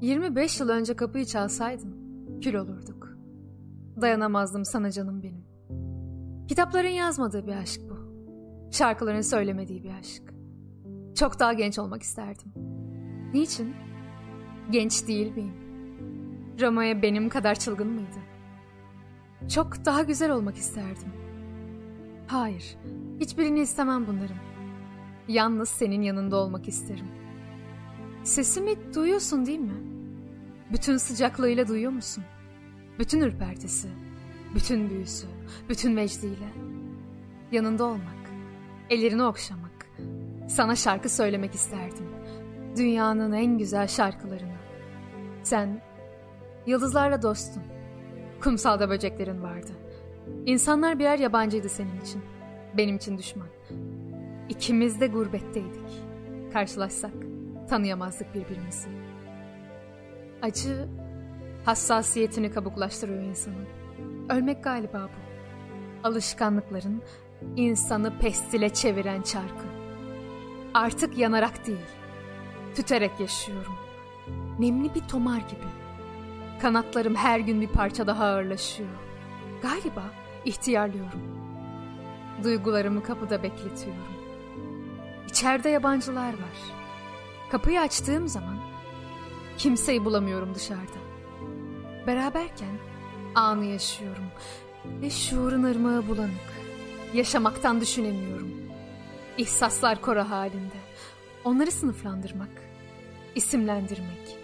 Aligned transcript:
25 0.00 0.60
yıl 0.60 0.68
önce 0.68 0.96
kapıyı 0.96 1.24
çalsaydın 1.24 1.94
kül 2.40 2.54
olurduk. 2.54 3.08
Dayanamazdım 4.00 4.64
sana 4.64 4.90
canım 4.90 5.22
benim. 5.22 5.44
Kitapların 6.48 6.88
yazmadığı 6.88 7.46
bir 7.46 7.56
aşk 7.56 7.80
bu. 7.90 7.98
Şarkıların 8.72 9.20
söylemediği 9.20 9.84
bir 9.84 9.94
aşk. 10.00 10.22
Çok 11.14 11.38
daha 11.40 11.52
genç 11.52 11.78
olmak 11.78 12.02
isterdim. 12.02 12.52
Niçin? 13.34 13.74
Genç 14.70 15.08
değil 15.08 15.36
miyim? 15.36 15.54
Roma'ya 16.60 17.02
benim 17.02 17.28
kadar 17.28 17.54
çılgın 17.54 17.88
mıydı? 17.88 18.18
Çok 19.48 19.84
daha 19.84 20.02
güzel 20.02 20.30
olmak 20.30 20.56
isterdim. 20.56 21.12
Hayır, 22.26 22.76
hiçbirini 23.20 23.60
istemem 23.60 24.06
bunların. 24.06 24.36
Yalnız 25.28 25.68
senin 25.68 26.02
yanında 26.02 26.36
olmak 26.36 26.68
isterim. 26.68 27.06
Sesimi 28.24 28.94
duyuyorsun 28.94 29.46
değil 29.46 29.58
mi? 29.58 29.89
Bütün 30.72 30.96
sıcaklığıyla 30.96 31.68
duyuyor 31.68 31.92
musun? 31.92 32.24
Bütün 32.98 33.20
ürpertisi, 33.20 33.88
bütün 34.54 34.90
büyüsü, 34.90 35.26
bütün 35.68 35.96
vecdiyle. 35.96 36.48
Yanında 37.52 37.84
olmak, 37.84 38.30
ellerini 38.90 39.22
okşamak, 39.22 39.86
sana 40.48 40.76
şarkı 40.76 41.08
söylemek 41.08 41.54
isterdim. 41.54 42.06
Dünyanın 42.76 43.32
en 43.32 43.58
güzel 43.58 43.86
şarkılarını. 43.88 44.56
Sen 45.42 45.82
yıldızlarla 46.66 47.22
dostun. 47.22 47.62
Kumsalda 48.40 48.90
böceklerin 48.90 49.42
vardı. 49.42 49.72
İnsanlar 50.46 50.98
birer 50.98 51.18
yabancıydı 51.18 51.68
senin 51.68 52.00
için. 52.00 52.22
Benim 52.76 52.96
için 52.96 53.18
düşman. 53.18 53.48
İkimiz 54.48 55.00
de 55.00 55.06
gurbetteydik. 55.06 56.02
Karşılaşsak 56.52 57.12
tanıyamazdık 57.68 58.34
birbirimizi. 58.34 58.88
Acı 60.42 60.88
hassasiyetini 61.64 62.50
kabuklaştırıyor 62.50 63.22
insanın. 63.22 63.66
Ölmek 64.28 64.64
galiba 64.64 65.08
bu. 65.08 65.20
Alışkanlıkların 66.08 67.02
insanı 67.56 68.18
pestile 68.18 68.70
çeviren 68.70 69.22
çarkı. 69.22 69.64
Artık 70.74 71.18
yanarak 71.18 71.66
değil, 71.66 71.86
tüterek 72.74 73.20
yaşıyorum. 73.20 73.74
Nemli 74.58 74.94
bir 74.94 75.00
tomar 75.00 75.38
gibi. 75.38 75.70
Kanatlarım 76.62 77.14
her 77.14 77.40
gün 77.40 77.60
bir 77.60 77.68
parça 77.68 78.06
daha 78.06 78.24
ağırlaşıyor. 78.24 78.90
Galiba 79.62 80.02
ihtiyarlıyorum. 80.44 81.20
Duygularımı 82.44 83.02
kapıda 83.02 83.42
bekletiyorum. 83.42 84.20
İçeride 85.28 85.68
yabancılar 85.68 86.32
var. 86.32 86.58
Kapıyı 87.50 87.80
açtığım 87.80 88.28
zaman 88.28 88.59
kimseyi 89.62 90.04
bulamıyorum 90.04 90.54
dışarıda. 90.54 91.00
Beraberken 92.06 92.78
anı 93.34 93.64
yaşıyorum 93.64 94.24
ve 94.86 95.10
şuurun 95.10 95.62
ırmağı 95.62 96.08
bulanık. 96.08 96.50
Yaşamaktan 97.14 97.80
düşünemiyorum. 97.80 98.52
İhsaslar 99.38 100.00
kora 100.00 100.30
halinde. 100.30 100.80
Onları 101.44 101.70
sınıflandırmak, 101.70 102.48
isimlendirmek, 103.34 104.36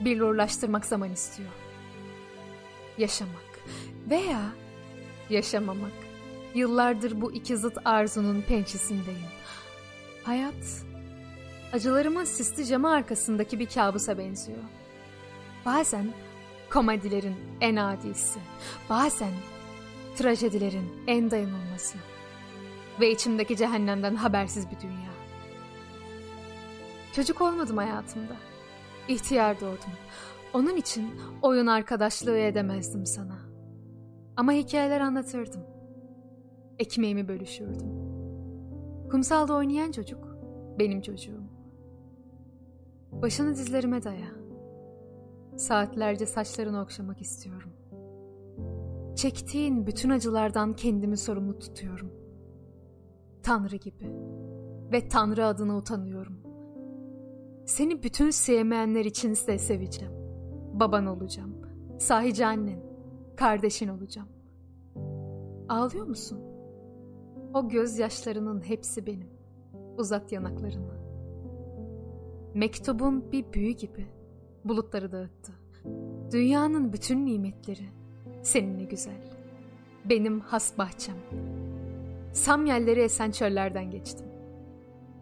billurlaştırmak 0.00 0.84
zaman 0.84 1.12
istiyor. 1.12 1.50
Yaşamak 2.98 3.60
veya 4.10 4.40
yaşamamak. 5.30 5.92
Yıllardır 6.54 7.20
bu 7.20 7.32
iki 7.32 7.56
zıt 7.56 7.78
arzunun 7.84 8.42
pençesindeyim. 8.42 9.30
Hayat, 10.24 10.84
acılarımın 11.72 12.24
sisli 12.24 12.66
camı 12.66 12.90
arkasındaki 12.90 13.58
bir 13.58 13.66
kabusa 13.66 14.18
benziyor. 14.18 14.58
Bazen 15.66 16.06
komedilerin 16.70 17.36
en 17.60 17.76
adisi, 17.76 18.38
bazen 18.90 19.32
trajedilerin 20.16 20.92
en 21.06 21.30
dayanılması 21.30 21.98
ve 23.00 23.10
içimdeki 23.10 23.56
cehennemden 23.56 24.14
habersiz 24.14 24.70
bir 24.70 24.80
dünya. 24.80 25.10
Çocuk 27.12 27.40
olmadım 27.40 27.76
hayatımda. 27.76 28.34
İhtiyar 29.08 29.60
doğdum. 29.60 29.92
Onun 30.54 30.76
için 30.76 31.10
oyun 31.42 31.66
arkadaşlığı 31.66 32.38
edemezdim 32.38 33.06
sana. 33.06 33.38
Ama 34.36 34.52
hikayeler 34.52 35.00
anlatırdım. 35.00 35.62
Ekmeğimi 36.78 37.28
bölüşürdüm. 37.28 37.88
Kumsalda 39.10 39.54
oynayan 39.54 39.92
çocuk 39.92 40.36
benim 40.78 41.00
çocuğum. 41.00 41.59
Başını 43.12 43.54
dizlerime 43.54 44.02
daya. 44.02 44.30
Saatlerce 45.56 46.26
saçlarını 46.26 46.82
okşamak 46.82 47.20
istiyorum. 47.20 47.70
Çektiğin 49.16 49.86
bütün 49.86 50.10
acılardan 50.10 50.72
kendimi 50.72 51.16
sorumlu 51.16 51.58
tutuyorum. 51.58 52.12
Tanrı 53.42 53.76
gibi 53.76 54.12
ve 54.92 55.08
Tanrı 55.08 55.46
adına 55.46 55.76
utanıyorum. 55.76 56.40
Seni 57.66 58.02
bütün 58.02 58.30
sevmeyenler 58.30 59.04
için 59.04 59.30
de 59.30 59.58
seveceğim. 59.58 60.12
Baban 60.72 61.06
olacağım. 61.06 61.56
Sahici 61.98 62.46
annen, 62.46 62.82
kardeşin 63.36 63.88
olacağım. 63.88 64.28
Ağlıyor 65.68 66.06
musun? 66.06 66.38
O 67.54 67.68
gözyaşlarının 67.68 68.60
hepsi 68.60 69.06
benim. 69.06 69.28
Uzat 69.98 70.32
yanaklarını. 70.32 70.99
Mektubun 72.54 73.32
bir 73.32 73.52
büyü 73.52 73.70
gibi 73.70 74.06
bulutları 74.64 75.12
dağıttı. 75.12 75.52
Dünyanın 76.32 76.92
bütün 76.92 77.26
nimetleri 77.26 77.88
seninle 78.42 78.84
güzel. 78.84 79.22
Benim 80.04 80.40
has 80.40 80.78
bahçem. 80.78 81.16
Samyelleri 82.32 83.00
esen 83.00 83.30
çöllerden 83.30 83.90
geçtim. 83.90 84.26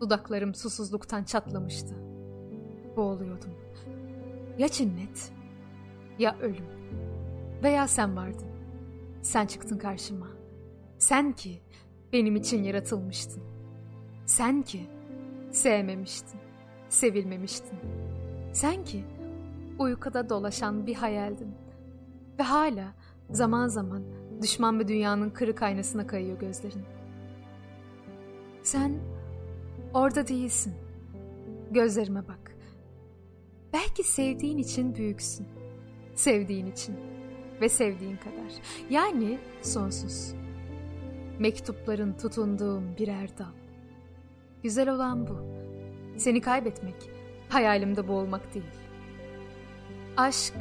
Dudaklarım 0.00 0.54
susuzluktan 0.54 1.24
çatlamıştı. 1.24 1.94
Boğuluyordum. 2.96 3.50
Ya 4.58 4.68
cinnet, 4.68 5.32
ya 6.18 6.36
ölüm. 6.40 6.66
Veya 7.62 7.88
sen 7.88 8.16
vardın. 8.16 8.50
Sen 9.22 9.46
çıktın 9.46 9.78
karşıma. 9.78 10.28
Sen 10.98 11.32
ki 11.32 11.62
benim 12.12 12.36
için 12.36 12.62
yaratılmıştın. 12.62 13.42
Sen 14.26 14.62
ki 14.62 14.80
sevmemiştin, 15.50 16.40
sevilmemiştin. 16.90 17.78
Sen 18.52 18.84
ki 18.84 19.04
uykuda 19.78 20.28
dolaşan 20.28 20.86
bir 20.86 20.94
hayaldin. 20.94 21.54
Ve 22.38 22.42
hala 22.42 22.94
zaman 23.30 23.68
zaman 23.68 24.02
düşman 24.42 24.80
bir 24.80 24.88
dünyanın 24.88 25.30
kırık 25.30 25.62
aynasına 25.62 26.06
kayıyor 26.06 26.38
gözlerin. 26.38 26.84
Sen 28.62 28.98
orada 29.94 30.26
değilsin. 30.26 30.74
Gözlerime 31.70 32.28
bak. 32.28 32.56
Belki 33.72 34.02
sevdiğin 34.02 34.58
için 34.58 34.94
büyüksün. 34.94 35.46
Sevdiğin 36.14 36.66
için 36.66 36.96
ve 37.60 37.68
sevdiğin 37.68 38.16
kadar. 38.16 38.52
Yani 38.90 39.38
sonsuz. 39.62 40.34
Mektupların 41.38 42.12
tutunduğum 42.12 42.96
birer 42.98 43.38
dal. 43.38 43.52
Güzel 44.62 44.88
olan 44.88 45.26
bu. 45.26 45.59
Seni 46.20 46.40
kaybetmek, 46.40 46.94
hayalimde 47.48 48.08
boğulmak 48.08 48.54
değil. 48.54 48.66
Aşk, 50.16 50.54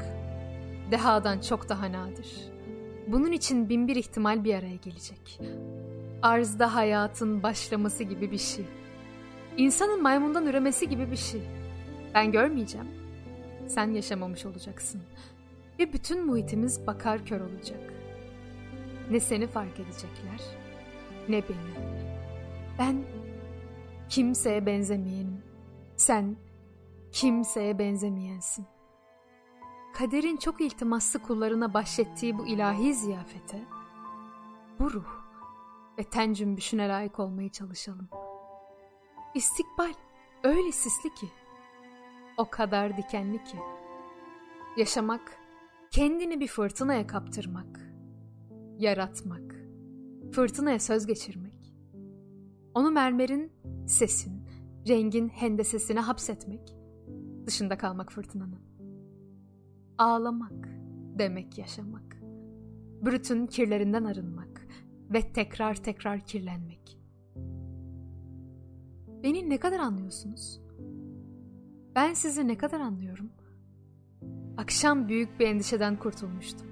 dehadan 0.91 1.39
çok 1.39 1.69
daha 1.69 1.91
nadir. 1.91 2.35
Bunun 3.07 3.31
için 3.31 3.69
bin 3.69 3.87
bir 3.87 3.95
ihtimal 3.95 4.43
bir 4.43 4.55
araya 4.55 4.75
gelecek. 4.75 5.41
Arzda 6.21 6.75
hayatın 6.75 7.43
başlaması 7.43 8.03
gibi 8.03 8.31
bir 8.31 8.37
şey. 8.37 8.65
İnsanın 9.57 10.01
maymundan 10.01 10.47
üremesi 10.47 10.89
gibi 10.89 11.11
bir 11.11 11.17
şey. 11.17 11.41
Ben 12.13 12.31
görmeyeceğim. 12.31 12.87
Sen 13.67 13.91
yaşamamış 13.91 14.45
olacaksın. 14.45 15.01
Ve 15.79 15.93
bütün 15.93 16.25
muhitimiz 16.25 16.87
bakar 16.87 17.25
kör 17.25 17.41
olacak. 17.41 17.93
Ne 19.11 19.19
seni 19.19 19.47
fark 19.47 19.79
edecekler, 19.79 20.41
ne 21.29 21.35
beni. 21.35 21.85
Ben 22.79 23.03
kimseye 24.09 24.65
benzemeyenim. 24.65 25.48
Sen 25.99 26.35
kimseye 27.11 27.79
benzemeyensin. 27.79 28.65
Kaderin 29.93 30.37
çok 30.37 30.61
iltimaslı 30.61 31.21
kullarına 31.21 31.73
bahşettiği 31.73 32.37
bu 32.37 32.47
ilahi 32.47 32.93
ziyafete, 32.93 33.63
bu 34.79 34.93
ruh 34.93 35.07
ve 35.97 36.03
ten 36.03 36.33
cümbüşüne 36.33 36.89
layık 36.89 37.19
olmaya 37.19 37.49
çalışalım. 37.49 38.09
İstikbal 39.35 39.93
öyle 40.43 40.71
sisli 40.71 41.13
ki, 41.13 41.27
o 42.37 42.49
kadar 42.49 42.97
dikenli 42.97 43.43
ki. 43.43 43.57
Yaşamak, 44.77 45.37
kendini 45.91 46.39
bir 46.39 46.47
fırtınaya 46.47 47.07
kaptırmak, 47.07 47.79
yaratmak, 48.77 49.55
fırtınaya 50.33 50.79
söz 50.79 51.05
geçirmek. 51.05 51.73
Onu 52.73 52.91
mermerin, 52.91 53.51
sesin, 53.87 54.38
rengin 54.89 55.29
hendesesine 55.29 55.99
hapsetmek, 55.99 56.75
dışında 57.45 57.77
kalmak 57.77 58.11
fırtınanın. 58.11 58.59
Ağlamak 59.97 60.69
demek 61.17 61.57
yaşamak. 61.57 62.21
Brütün 63.05 63.47
kirlerinden 63.47 64.03
arınmak 64.03 64.67
ve 65.09 65.33
tekrar 65.33 65.75
tekrar 65.75 66.19
kirlenmek. 66.19 66.99
Beni 69.23 69.49
ne 69.49 69.57
kadar 69.57 69.79
anlıyorsunuz? 69.79 70.61
Ben 71.95 72.13
sizi 72.13 72.47
ne 72.47 72.57
kadar 72.57 72.79
anlıyorum? 72.79 73.29
Akşam 74.57 75.07
büyük 75.07 75.39
bir 75.39 75.47
endişeden 75.47 75.95
kurtulmuştum. 75.99 76.67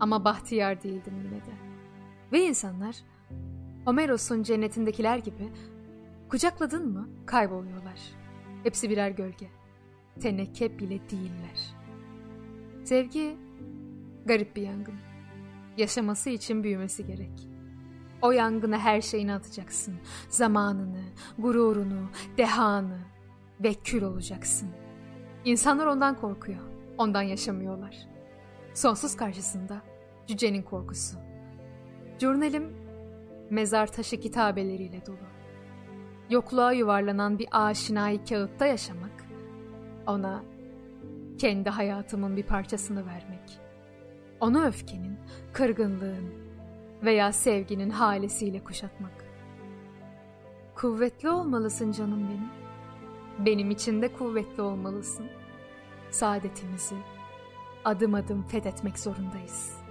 Ama 0.00 0.24
bahtiyar 0.24 0.82
değildim 0.82 1.14
yine 1.24 1.36
de. 1.36 1.52
Ve 2.32 2.46
insanlar 2.46 2.96
Homeros'un 3.84 4.42
cennetindekiler 4.42 5.18
gibi 5.18 5.52
kucakladın 6.32 6.88
mı 6.88 7.08
kayboluyorlar. 7.26 8.00
Hepsi 8.62 8.90
birer 8.90 9.10
gölge. 9.10 9.50
Teneke 10.20 10.78
bile 10.78 11.00
değiller. 11.10 11.74
Sevgi 12.84 13.36
garip 14.24 14.56
bir 14.56 14.62
yangın. 14.62 14.94
Yaşaması 15.76 16.30
için 16.30 16.64
büyümesi 16.64 17.06
gerek. 17.06 17.48
O 18.22 18.32
yangına 18.32 18.78
her 18.78 19.00
şeyini 19.00 19.34
atacaksın. 19.34 19.94
Zamanını, 20.28 21.04
gururunu, 21.38 22.10
dehanı 22.38 22.98
ve 23.60 23.74
kül 23.74 24.02
olacaksın. 24.02 24.68
İnsanlar 25.44 25.86
ondan 25.86 26.20
korkuyor. 26.20 26.62
Ondan 26.98 27.22
yaşamıyorlar. 27.22 27.96
Sonsuz 28.74 29.16
karşısında 29.16 29.82
cücenin 30.26 30.62
korkusu. 30.62 31.16
Jurnalim 32.18 32.76
mezar 33.50 33.92
taşı 33.92 34.20
kitabeleriyle 34.20 35.06
dolu. 35.06 35.32
Yokluğa 36.32 36.72
yuvarlanan 36.72 37.38
bir 37.38 37.48
aşinayı 37.52 38.24
kağıtta 38.24 38.66
yaşamak, 38.66 39.24
ona 40.06 40.44
kendi 41.38 41.70
hayatımın 41.70 42.36
bir 42.36 42.42
parçasını 42.42 43.06
vermek. 43.06 43.60
Onu 44.40 44.64
öfkenin, 44.64 45.18
kırgınlığın 45.52 46.34
veya 47.02 47.32
sevginin 47.32 47.90
halesiyle 47.90 48.64
kuşatmak. 48.64 49.24
Kuvvetli 50.74 51.30
olmalısın 51.30 51.92
canım 51.92 52.28
benim. 52.28 52.50
Benim 53.46 53.70
için 53.70 54.02
de 54.02 54.12
kuvvetli 54.12 54.62
olmalısın. 54.62 55.26
Saadetimizi 56.10 56.96
adım 57.84 58.14
adım 58.14 58.42
fethetmek 58.42 58.98
zorundayız.'' 58.98 59.81